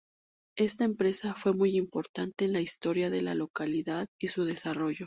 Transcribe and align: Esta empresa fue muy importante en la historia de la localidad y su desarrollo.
Esta 0.57 0.83
empresa 0.83 1.35
fue 1.35 1.53
muy 1.53 1.77
importante 1.77 2.45
en 2.45 2.53
la 2.53 2.61
historia 2.61 3.11
de 3.11 3.21
la 3.21 3.35
localidad 3.35 4.07
y 4.19 4.29
su 4.29 4.45
desarrollo. 4.45 4.99